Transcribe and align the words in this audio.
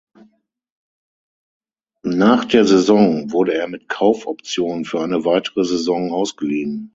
Nach 2.01 2.45
der 2.45 2.65
Saison 2.65 3.31
wurde 3.31 3.53
er 3.53 3.67
mit 3.67 3.87
Kaufoption 3.87 4.83
für 4.83 4.99
eine 4.99 5.25
weitere 5.25 5.63
Saison 5.63 6.11
ausgeliehen. 6.11 6.89